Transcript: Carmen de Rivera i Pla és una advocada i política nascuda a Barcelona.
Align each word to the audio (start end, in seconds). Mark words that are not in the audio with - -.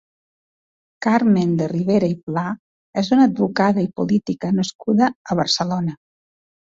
Carmen 1.05 1.51
de 1.59 1.67
Rivera 1.73 2.09
i 2.13 2.17
Pla 2.29 2.45
és 3.03 3.11
una 3.17 3.29
advocada 3.33 3.87
i 3.89 3.93
política 4.01 4.51
nascuda 4.57 5.11
a 5.35 5.39
Barcelona. 5.43 5.95